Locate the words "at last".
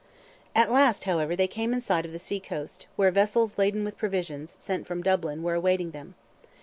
0.55-1.03